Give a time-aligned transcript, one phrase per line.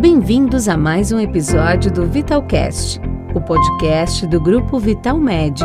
[0.00, 2.98] Bem-vindos a mais um episódio do Vitalcast,
[3.34, 5.62] o podcast do grupo Vital Med.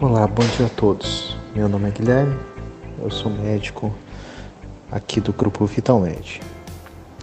[0.00, 1.36] Olá, bom dia a todos.
[1.54, 2.36] Meu nome é Guilherme,
[3.00, 3.94] eu sou médico
[4.90, 6.40] aqui do grupo Vitalmed.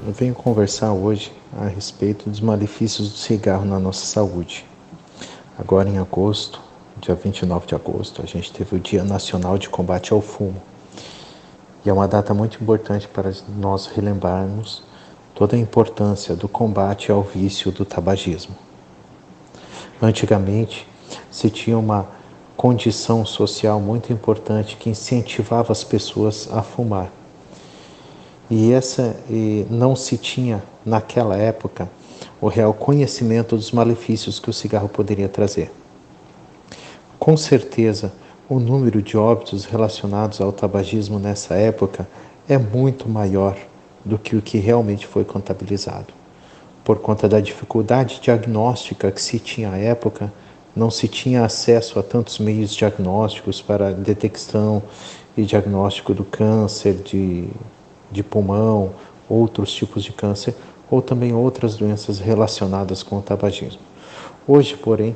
[0.03, 4.65] Eu venho conversar hoje a respeito dos malefícios do cigarro na nossa saúde.
[5.57, 6.61] Agora em agosto,
[6.97, 10.61] dia 29 de agosto, a gente teve o Dia Nacional de Combate ao Fumo.
[11.83, 14.83] E é uma data muito importante para nós relembrarmos
[15.33, 18.55] toda a importância do combate ao vício do tabagismo.
[20.01, 20.85] Antigamente,
[21.31, 22.05] se tinha uma
[22.57, 27.09] condição social muito importante que incentivava as pessoas a fumar.
[28.49, 31.89] E essa e não se tinha naquela época
[32.39, 35.71] o real conhecimento dos malefícios que o cigarro poderia trazer.
[37.17, 38.13] Com certeza,
[38.47, 42.07] o número de óbitos relacionados ao tabagismo nessa época
[42.47, 43.57] é muito maior
[44.03, 46.13] do que o que realmente foi contabilizado.
[46.83, 50.31] Por conta da dificuldade diagnóstica que se tinha à época,
[50.75, 54.83] não se tinha acesso a tantos meios diagnósticos para detecção
[55.35, 57.47] e diagnóstico do câncer de
[58.15, 58.93] de pulmão,
[59.29, 60.55] outros tipos de câncer
[60.89, 63.81] ou também outras doenças relacionadas com o tabagismo.
[64.47, 65.15] Hoje, porém,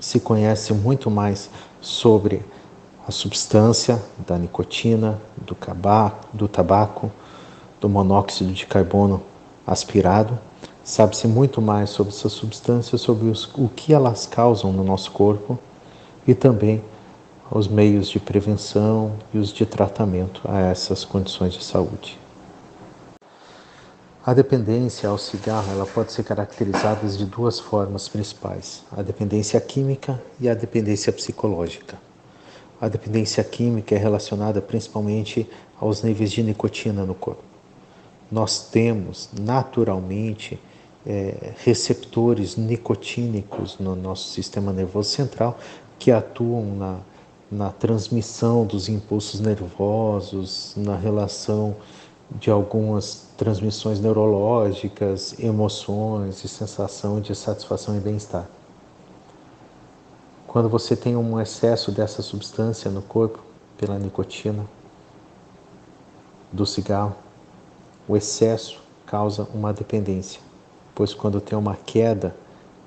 [0.00, 1.48] se conhece muito mais
[1.80, 2.42] sobre
[3.06, 7.10] a substância da nicotina, do, cabaco, do tabaco,
[7.80, 9.22] do monóxido de carbono
[9.66, 10.38] aspirado.
[10.82, 15.58] Sabe-se muito mais sobre essas substâncias, sobre os, o que elas causam no nosso corpo
[16.26, 16.82] e também
[17.54, 22.18] os meios de prevenção e os de tratamento a essas condições de saúde.
[24.26, 30.20] A dependência ao cigarro ela pode ser caracterizada de duas formas principais: a dependência química
[30.40, 31.96] e a dependência psicológica.
[32.80, 35.48] A dependência química é relacionada principalmente
[35.80, 37.44] aos níveis de nicotina no corpo.
[38.32, 40.58] Nós temos naturalmente
[41.06, 45.56] é, receptores nicotínicos no nosso sistema nervoso central
[46.00, 46.98] que atuam na
[47.50, 51.76] na transmissão dos impulsos nervosos, na relação
[52.30, 58.48] de algumas transmissões neurológicas, emoções e sensação de satisfação e bem-estar.
[60.46, 63.40] Quando você tem um excesso dessa substância no corpo,
[63.76, 64.64] pela nicotina
[66.52, 67.16] do cigarro,
[68.06, 70.40] o excesso causa uma dependência,
[70.94, 72.34] pois quando tem uma queda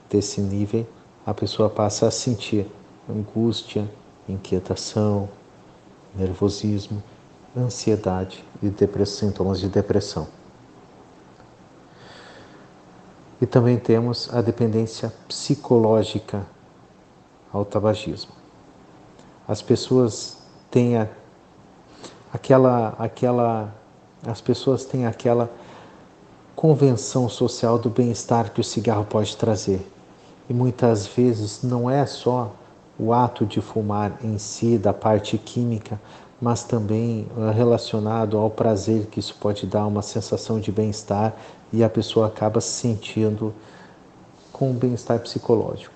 [0.09, 0.87] desse nível,
[1.25, 2.65] a pessoa passa a sentir
[3.09, 3.89] angústia,
[4.27, 5.29] inquietação,
[6.15, 7.01] nervosismo,
[7.55, 8.69] ansiedade e
[9.05, 10.27] sintomas de depressão.
[13.41, 16.45] E também temos a dependência psicológica
[17.53, 18.31] ao tabagismo.
[19.47, 20.37] As pessoas
[20.71, 21.07] têm a,
[22.33, 23.73] aquela, aquela,
[24.25, 25.49] as pessoas têm aquela
[26.55, 29.87] convenção social do bem-estar que o cigarro pode trazer.
[30.49, 32.51] E muitas vezes não é só
[32.99, 35.99] o ato de fumar em si, da parte química,
[36.41, 41.35] mas também eh, relacionado ao prazer que isso pode dar, uma sensação de bem-estar
[41.71, 43.53] e a pessoa acaba se sentindo
[44.51, 45.95] com um bem-estar psicológico.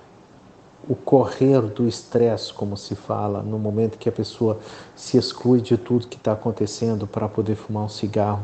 [0.87, 4.59] O correr do estresse, como se fala, no momento que a pessoa
[4.95, 8.43] se exclui de tudo que está acontecendo para poder fumar um cigarro,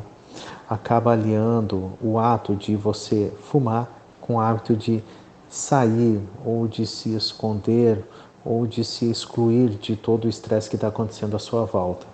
[0.69, 3.89] acaba aliando o ato de você fumar
[4.21, 5.03] com o hábito de
[5.49, 8.03] sair ou de se esconder
[8.47, 12.07] ou de se excluir de todo o estresse que está acontecendo à sua volta.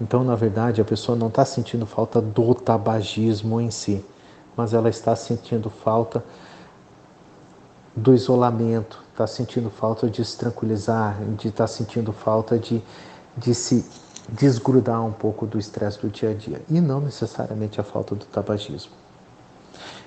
[0.00, 4.02] Então, na verdade, a pessoa não está sentindo falta do tabagismo em si,
[4.56, 6.24] mas ela está sentindo falta
[7.94, 12.82] do isolamento, está sentindo falta de se tranquilizar, de estar tá sentindo falta de,
[13.36, 13.84] de se
[14.26, 18.24] desgrudar um pouco do estresse do dia a dia, e não necessariamente a falta do
[18.24, 18.92] tabagismo.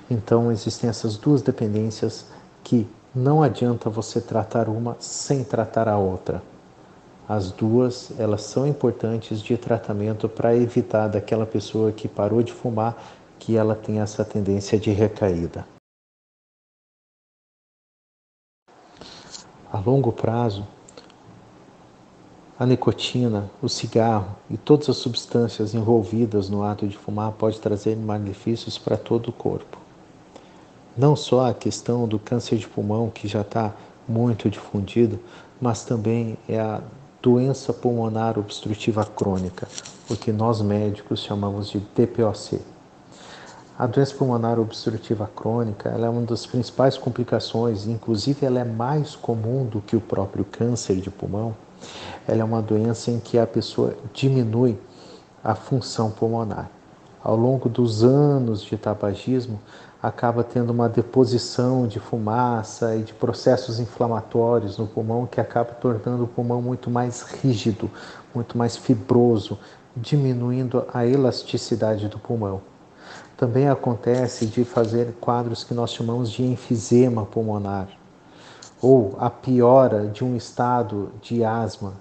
[0.10, 2.26] Então, existem essas duas dependências
[2.64, 6.42] que não adianta você tratar uma sem tratar a outra.
[7.28, 12.98] As duas, elas são importantes de tratamento para evitar daquela pessoa que parou de fumar
[13.38, 15.66] que ela tenha essa tendência de recaída.
[19.72, 20.68] A longo prazo,
[22.60, 27.96] a nicotina, o cigarro e todas as substâncias envolvidas no ato de fumar pode trazer
[27.96, 29.82] malefícios para todo o corpo
[30.98, 33.74] não só a questão do câncer de pulmão, que já está
[34.08, 35.20] muito difundido,
[35.60, 36.82] mas também é a
[37.22, 39.68] doença pulmonar obstrutiva crônica,
[40.10, 42.60] o que nós médicos chamamos de DPOC.
[43.78, 49.66] A doença pulmonar obstrutiva crônica é uma das principais complicações, inclusive ela é mais comum
[49.66, 51.56] do que o próprio câncer de pulmão.
[52.28, 54.78] Ela é uma doença em que a pessoa diminui
[55.44, 56.70] a função pulmonar.
[57.24, 59.60] Ao longo dos anos de tabagismo,
[60.02, 66.24] acaba tendo uma deposição de fumaça e de processos inflamatórios no pulmão que acaba tornando
[66.24, 67.92] o pulmão muito mais rígido,
[68.34, 69.60] muito mais fibroso,
[69.96, 72.60] diminuindo a elasticidade do pulmão.
[73.38, 77.88] Também acontece de fazer quadros que nós chamamos de enfisema pulmonar,
[78.82, 81.94] ou a piora de um estado de asma.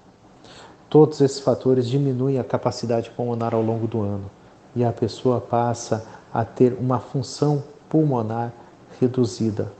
[0.89, 4.40] Todos esses fatores diminuem a capacidade pulmonar ao longo do ano
[4.75, 8.53] e a pessoa passa a ter uma função pulmonar
[8.99, 9.71] reduzida,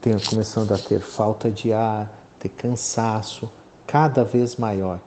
[0.00, 3.50] tem, começando a ter falta de ar, ter cansaço
[3.86, 4.98] cada vez maior,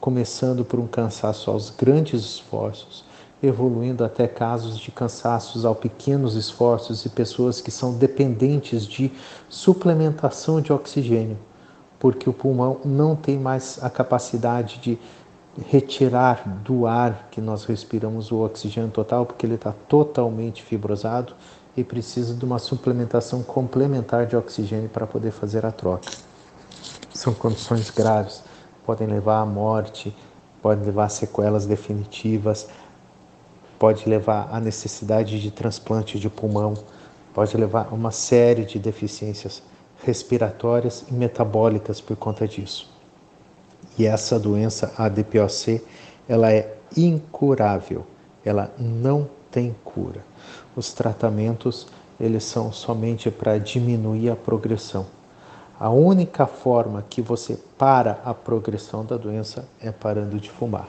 [0.00, 3.04] começando por um cansaço aos grandes esforços,
[3.42, 9.10] evoluindo até casos de cansaços aos pequenos esforços e pessoas que são dependentes de
[9.48, 11.38] suplementação de oxigênio,
[11.98, 14.98] porque o pulmão não tem mais a capacidade de
[15.68, 21.34] retirar do ar que nós respiramos o oxigênio total, porque ele está totalmente fibrosado
[21.76, 26.10] e precisa de uma suplementação complementar de oxigênio para poder fazer a troca.
[27.14, 28.42] São condições graves,
[28.84, 30.14] podem levar à morte,
[30.62, 32.68] podem levar a sequelas definitivas,
[33.78, 36.74] pode levar à necessidade de transplante de pulmão,
[37.32, 39.62] pode levar a uma série de deficiências
[40.02, 42.99] respiratórias e metabólicas por conta disso.
[43.98, 45.82] E essa doença, a DPOC,
[46.28, 48.06] ela é incurável,
[48.44, 50.24] ela não tem cura.
[50.76, 51.86] Os tratamentos,
[52.18, 55.06] eles são somente para diminuir a progressão.
[55.78, 60.88] A única forma que você para a progressão da doença é parando de fumar.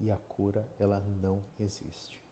[0.00, 2.31] E a cura, ela não existe.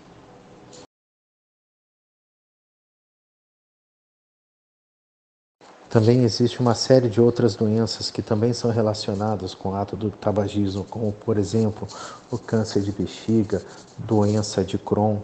[5.90, 10.08] Também existe uma série de outras doenças que também são relacionadas com o ato do
[10.08, 11.88] tabagismo, como por exemplo
[12.31, 13.60] o câncer de bexiga,
[13.98, 15.19] doença de Crohn,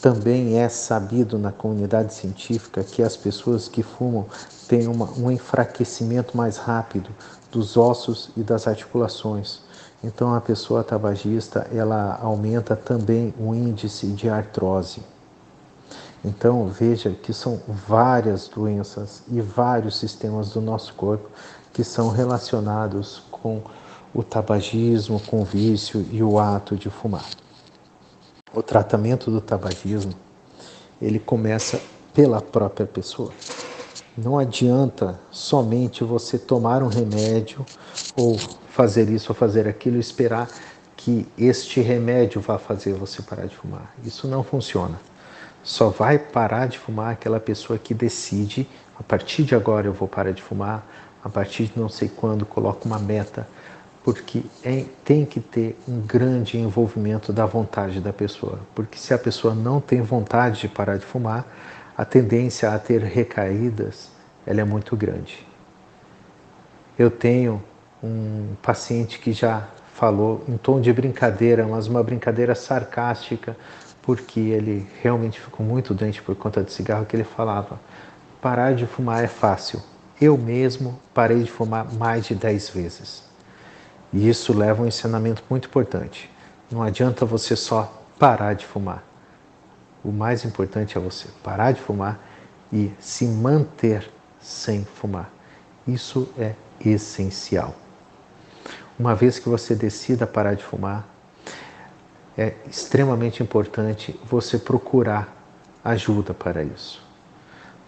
[0.00, 4.26] também é sabido na comunidade científica que as pessoas que fumam
[4.68, 7.10] têm uma, um enfraquecimento mais rápido
[7.52, 9.60] dos ossos e das articulações.
[10.02, 15.02] Então a pessoa tabagista ela aumenta também o índice de artrose.
[16.24, 21.28] Então veja que são várias doenças e vários sistemas do nosso corpo
[21.72, 23.62] que são relacionados com
[24.14, 27.24] o tabagismo, com o vício e o ato de fumar
[28.54, 30.14] o tratamento do tabagismo,
[31.02, 31.80] ele começa
[32.14, 33.32] pela própria pessoa.
[34.16, 37.66] Não adianta somente você tomar um remédio
[38.16, 38.38] ou
[38.68, 40.48] fazer isso ou fazer aquilo e esperar
[40.96, 43.92] que este remédio vá fazer você parar de fumar.
[44.04, 44.98] Isso não funciona.
[45.64, 48.68] Só vai parar de fumar aquela pessoa que decide,
[49.00, 50.86] a partir de agora eu vou parar de fumar,
[51.24, 53.48] a partir de não sei quando coloca uma meta,
[54.04, 58.60] porque é, tem que ter um grande envolvimento da vontade da pessoa.
[58.74, 61.46] Porque se a pessoa não tem vontade de parar de fumar,
[61.96, 64.12] a tendência a ter recaídas
[64.46, 65.46] ela é muito grande.
[66.98, 67.62] Eu tenho
[68.02, 73.56] um paciente que já falou em tom de brincadeira, mas uma brincadeira sarcástica,
[74.04, 77.80] porque ele realmente ficou muito doente por conta de cigarro, que ele falava:
[78.40, 79.82] parar de fumar é fácil.
[80.20, 83.24] Eu mesmo parei de fumar mais de 10 vezes.
[84.12, 86.30] E isso leva a um ensinamento muito importante.
[86.70, 89.02] Não adianta você só parar de fumar.
[90.04, 92.20] O mais importante é você parar de fumar
[92.70, 94.08] e se manter
[94.38, 95.30] sem fumar.
[95.88, 96.52] Isso é
[96.84, 97.74] essencial.
[98.98, 101.08] Uma vez que você decida parar de fumar,
[102.36, 105.32] é extremamente importante você procurar
[105.84, 107.02] ajuda para isso.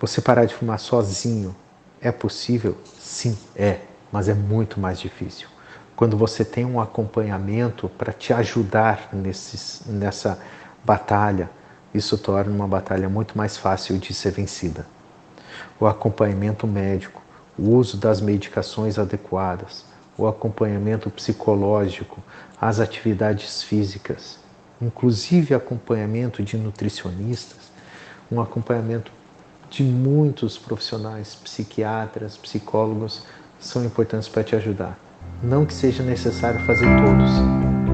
[0.00, 1.55] Você parar de fumar sozinho
[2.00, 2.76] é possível?
[2.99, 3.81] Sim, é,
[4.12, 5.49] mas é muito mais difícil
[5.97, 10.38] quando você tem um acompanhamento para te ajudar nesses, nessa
[10.85, 11.49] batalha,
[11.95, 14.87] isso torna uma batalha muito mais fácil de ser vencida.
[15.81, 17.23] O acompanhamento médico,
[17.59, 19.87] o uso das medicações adequadas,
[20.19, 22.23] o acompanhamento psicológico,
[22.61, 24.39] as atividades físicas,
[24.81, 27.71] inclusive acompanhamento de nutricionistas,
[28.31, 29.13] um acompanhamento
[29.71, 33.25] de muitos profissionais, psiquiatras, psicólogos,
[33.59, 34.99] são importantes para te ajudar.
[35.43, 37.31] Não que seja necessário fazer todos.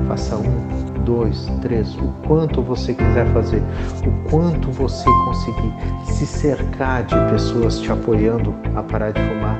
[0.07, 3.63] Faça um, dois, três, o quanto você quiser fazer,
[4.07, 5.73] o quanto você conseguir
[6.05, 9.59] se cercar de pessoas te apoiando a parar de fumar,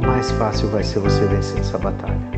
[0.00, 2.35] mais fácil vai ser você vencer essa batalha.